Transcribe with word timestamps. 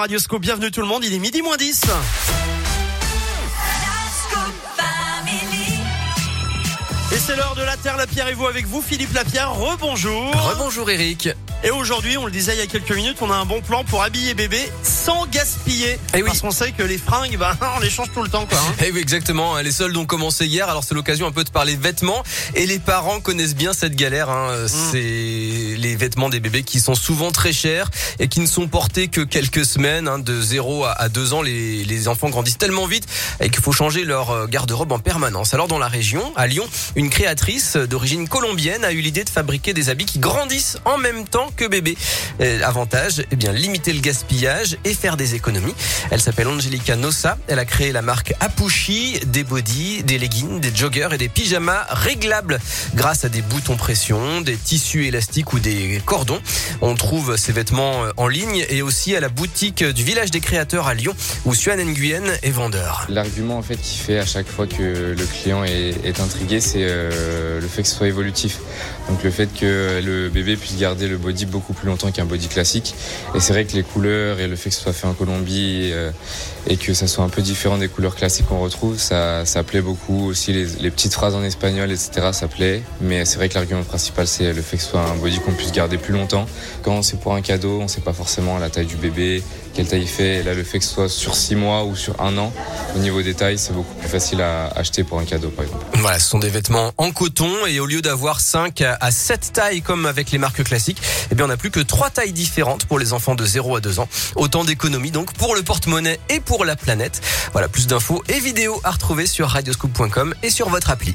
Radioscope, 0.00 0.42
bienvenue 0.42 0.70
tout 0.70 0.80
le 0.80 0.86
monde, 0.86 1.02
il 1.04 1.12
est 1.12 1.18
midi 1.18 1.42
moins 1.42 1.56
10. 1.56 1.82
Et 7.10 7.16
c'est 7.16 7.34
l'heure 7.34 7.56
de 7.56 7.62
la 7.62 7.76
Terre, 7.76 7.96
la 7.96 8.06
Pierre 8.06 8.28
et 8.28 8.34
vous 8.34 8.46
avec 8.46 8.64
vous, 8.66 8.80
Philippe 8.80 9.12
Lapierre. 9.12 9.52
Rebonjour. 9.52 10.30
Rebonjour 10.50 10.88
Eric. 10.88 11.30
Et 11.64 11.70
aujourd'hui, 11.70 12.16
on 12.16 12.24
le 12.26 12.30
disait 12.30 12.54
il 12.54 12.58
y 12.58 12.62
a 12.62 12.66
quelques 12.68 12.92
minutes, 12.94 13.16
on 13.20 13.30
a 13.32 13.34
un 13.34 13.44
bon 13.44 13.60
plan 13.60 13.82
pour 13.82 14.02
habiller 14.02 14.34
bébé 14.34 14.60
sans 14.84 15.26
gaspiller. 15.26 15.98
Eh 16.14 16.18
oui. 16.18 16.22
Parce 16.26 16.40
qu'on 16.40 16.52
sait 16.52 16.70
que 16.70 16.84
les 16.84 16.98
fringues, 16.98 17.36
bah, 17.36 17.56
on 17.76 17.80
les 17.80 17.90
change 17.90 18.08
tout 18.14 18.22
le 18.22 18.28
temps, 18.28 18.46
quoi. 18.46 18.58
hein. 18.58 18.74
Eh 18.86 18.92
oui, 18.92 19.00
exactement. 19.00 19.58
Les 19.58 19.72
soldes 19.72 19.96
ont 19.96 20.06
commencé 20.06 20.46
hier, 20.46 20.68
alors 20.68 20.84
c'est 20.84 20.94
l'occasion 20.94 21.26
un 21.26 21.32
peu 21.32 21.42
de 21.42 21.50
parler 21.50 21.74
vêtements. 21.76 22.22
Et 22.54 22.66
les 22.66 22.78
parents 22.78 23.20
connaissent 23.20 23.56
bien 23.56 23.72
cette 23.72 23.96
galère. 23.96 24.30
Hein. 24.30 24.66
C'est 24.68 24.98
les 25.00 25.96
vêtements 25.96 26.28
des 26.28 26.38
bébés 26.40 26.62
qui 26.62 26.78
sont 26.80 26.94
souvent 26.94 27.32
très 27.32 27.52
chers 27.52 27.90
et 28.20 28.28
qui 28.28 28.38
ne 28.40 28.46
sont 28.46 28.68
portés 28.68 29.08
que 29.08 29.20
quelques 29.22 29.64
semaines. 29.64 30.06
Hein. 30.06 30.18
De 30.20 30.40
0 30.40 30.84
à 30.84 30.92
à 30.92 31.08
2 31.08 31.32
ans, 31.32 31.42
les, 31.42 31.84
les 31.84 32.08
enfants 32.08 32.28
grandissent 32.28 32.58
tellement 32.58 32.86
vite 32.86 33.06
et 33.40 33.50
qu'il 33.50 33.62
faut 33.62 33.72
changer 33.72 34.04
leur 34.04 34.30
euh, 34.30 34.46
garde-robe 34.46 34.92
en 34.92 34.98
permanence. 34.98 35.54
Alors 35.54 35.68
dans 35.68 35.78
la 35.78 35.88
région, 35.88 36.32
à 36.36 36.46
Lyon, 36.46 36.66
une 36.96 37.10
créatrice 37.10 37.76
d'origine 37.76 38.28
colombienne 38.28 38.84
a 38.84 38.92
eu 38.92 39.00
l'idée 39.00 39.24
de 39.24 39.30
fabriquer 39.30 39.74
des 39.74 39.88
habits 39.90 40.06
qui 40.06 40.18
grandissent 40.18 40.78
en 40.84 40.98
même 40.98 41.26
temps 41.26 41.47
que 41.54 41.66
bébé. 41.66 41.96
Euh, 42.40 42.60
avantage, 42.62 43.24
eh 43.30 43.36
bien 43.36 43.52
limiter 43.52 43.92
le 43.92 44.00
gaspillage 44.00 44.78
et 44.84 44.94
faire 44.94 45.16
des 45.16 45.34
économies. 45.34 45.74
Elle 46.10 46.20
s'appelle 46.20 46.48
Angelica 46.48 46.96
Nossa. 46.96 47.38
Elle 47.48 47.58
a 47.58 47.64
créé 47.64 47.92
la 47.92 48.02
marque 48.02 48.34
Apushi, 48.40 49.20
des 49.26 49.44
bodys, 49.44 50.02
des 50.04 50.18
leggings, 50.18 50.60
des 50.60 50.74
joggers 50.74 51.08
et 51.12 51.18
des 51.18 51.28
pyjamas 51.28 51.86
réglables 51.90 52.58
grâce 52.94 53.24
à 53.24 53.28
des 53.28 53.42
boutons 53.42 53.76
pression, 53.76 54.40
des 54.40 54.56
tissus 54.56 55.06
élastiques 55.06 55.52
ou 55.52 55.58
des 55.58 56.00
cordons. 56.04 56.40
On 56.80 56.94
trouve 56.94 57.36
ces 57.36 57.52
vêtements 57.52 58.04
euh, 58.04 58.10
en 58.16 58.28
ligne 58.28 58.64
et 58.68 58.82
aussi 58.82 59.16
à 59.16 59.20
la 59.20 59.28
boutique 59.28 59.84
du 59.84 60.04
village 60.04 60.30
des 60.30 60.40
créateurs 60.40 60.86
à 60.86 60.94
Lyon 60.94 61.14
où 61.44 61.54
Suan 61.54 61.78
Nguyen 61.78 62.24
est 62.42 62.50
vendeur. 62.50 63.06
L'argument 63.08 63.58
en 63.58 63.62
fait 63.62 63.76
qui 63.76 63.98
fait 63.98 64.18
à 64.18 64.26
chaque 64.26 64.48
fois 64.48 64.66
que 64.66 65.14
le 65.16 65.26
client 65.26 65.64
est, 65.64 65.94
est 66.04 66.20
intrigué, 66.20 66.60
c'est 66.60 66.80
euh, 66.82 67.60
le 67.60 67.68
fait 67.68 67.82
que 67.82 67.88
ce 67.88 67.94
soit 67.94 68.08
évolutif. 68.08 68.58
Donc 69.08 69.22
le 69.22 69.30
fait 69.30 69.48
que 69.52 70.00
le 70.04 70.28
bébé 70.28 70.56
puisse 70.56 70.76
garder 70.76 71.08
le 71.08 71.16
body 71.16 71.37
beaucoup 71.46 71.72
plus 71.72 71.86
longtemps 71.86 72.10
qu'un 72.10 72.24
body 72.24 72.48
classique. 72.48 72.94
Et 73.34 73.40
c'est 73.40 73.52
vrai 73.52 73.64
que 73.64 73.74
les 73.74 73.82
couleurs 73.82 74.40
et 74.40 74.48
le 74.48 74.56
fait 74.56 74.70
que 74.70 74.76
ce 74.76 74.82
soit 74.82 74.92
fait 74.92 75.06
en 75.06 75.14
Colombie 75.14 75.90
euh, 75.92 76.10
et 76.66 76.76
que 76.76 76.94
ça 76.94 77.06
soit 77.06 77.24
un 77.24 77.28
peu 77.28 77.42
différent 77.42 77.78
des 77.78 77.88
couleurs 77.88 78.14
classiques 78.14 78.46
qu'on 78.46 78.60
retrouve, 78.60 78.98
ça, 78.98 79.44
ça 79.44 79.62
plaît 79.62 79.80
beaucoup. 79.80 80.26
Aussi 80.26 80.52
les, 80.52 80.90
petites 80.90 81.14
phrases 81.14 81.34
en 81.34 81.42
espagnol, 81.42 81.90
etc. 81.90 82.28
Ça 82.32 82.48
plaît. 82.48 82.82
Mais 83.00 83.24
c'est 83.24 83.36
vrai 83.36 83.48
que 83.48 83.54
l'argument 83.54 83.82
principal, 83.82 84.26
c'est 84.26 84.52
le 84.52 84.62
fait 84.62 84.76
que 84.76 84.82
ce 84.82 84.90
soit 84.90 85.02
un 85.02 85.16
body 85.16 85.40
qu'on 85.40 85.52
puisse 85.52 85.72
garder 85.72 85.98
plus 85.98 86.12
longtemps. 86.12 86.46
Quand 86.82 87.02
c'est 87.02 87.20
pour 87.20 87.34
un 87.34 87.42
cadeau, 87.42 87.80
on 87.80 87.88
sait 87.88 88.00
pas 88.00 88.12
forcément 88.12 88.58
la 88.58 88.70
taille 88.70 88.86
du 88.86 88.96
bébé, 88.96 89.42
quelle 89.74 89.86
taille 89.86 90.02
il 90.02 90.08
fait. 90.08 90.42
Là, 90.42 90.54
le 90.54 90.64
fait 90.64 90.78
que 90.78 90.84
ce 90.84 90.92
soit 90.92 91.08
sur 91.08 91.34
six 91.34 91.54
mois 91.54 91.84
ou 91.84 91.94
sur 91.94 92.20
un 92.20 92.36
an, 92.38 92.52
au 92.96 92.98
niveau 92.98 93.22
des 93.22 93.34
tailles, 93.34 93.58
c'est 93.58 93.72
beaucoup 93.72 93.94
plus 93.94 94.08
facile 94.08 94.40
à 94.40 94.66
acheter 94.74 95.04
pour 95.04 95.18
un 95.20 95.24
cadeau, 95.24 95.50
par 95.50 95.64
exemple. 95.64 95.86
Voilà, 95.94 96.18
ce 96.18 96.28
sont 96.28 96.38
des 96.38 96.48
vêtements 96.48 96.92
en 96.96 97.12
coton 97.12 97.66
et 97.66 97.80
au 97.80 97.86
lieu 97.86 98.02
d'avoir 98.02 98.40
5 98.40 98.82
à 98.82 99.10
7 99.10 99.52
tailles 99.52 99.82
comme 99.82 100.06
avec 100.06 100.30
les 100.30 100.38
marques 100.38 100.64
classiques, 100.64 101.00
eh 101.30 101.34
bien 101.34 101.44
on 101.44 101.48
n'a 101.48 101.56
plus 101.56 101.70
que 101.70 101.80
3 101.80 102.10
tailles 102.10 102.32
différentes 102.32 102.86
pour 102.86 102.98
les 102.98 103.12
enfants 103.12 103.34
de 103.34 103.44
0 103.44 103.76
à 103.76 103.80
2 103.80 104.00
ans. 104.00 104.08
Autant 104.36 104.64
d'économies 104.64 105.10
donc 105.10 105.32
pour 105.34 105.54
le 105.54 105.62
porte-monnaie 105.62 106.20
et 106.28 106.40
pour 106.40 106.64
la 106.64 106.76
planète. 106.76 107.20
Voilà, 107.52 107.68
plus 107.68 107.86
d'infos 107.86 108.22
et 108.28 108.40
vidéos 108.40 108.80
à 108.84 108.90
retrouver 108.90 109.26
sur 109.26 109.48
radioscoop.com 109.48 110.34
et 110.42 110.50
sur 110.50 110.68
votre 110.68 110.90
appli. 110.90 111.14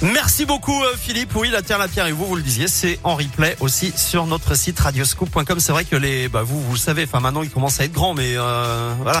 Merci 0.00 0.44
beaucoup, 0.44 0.80
euh, 0.84 0.94
Philippe. 0.96 1.34
Oui, 1.34 1.48
la 1.50 1.60
Terre, 1.60 1.78
la 1.78 1.88
Pierre 1.88 2.06
et 2.06 2.12
vous, 2.12 2.24
vous 2.24 2.36
le 2.36 2.42
disiez, 2.42 2.68
c'est 2.68 3.00
en 3.02 3.16
replay 3.16 3.56
aussi 3.58 3.92
sur 3.96 4.26
notre 4.26 4.54
site 4.54 4.78
radioscoop.com. 4.78 5.58
C'est 5.58 5.72
vrai 5.72 5.84
que 5.84 5.96
les, 5.96 6.28
bah, 6.28 6.42
vous, 6.42 6.60
vous 6.60 6.72
le 6.74 6.78
savez, 6.78 7.02
enfin, 7.02 7.18
maintenant, 7.18 7.42
ils 7.42 7.50
commencent 7.50 7.80
à 7.80 7.84
être 7.84 7.92
grands, 7.92 8.14
mais, 8.14 8.36
euh, 8.36 8.94
voilà. 9.02 9.16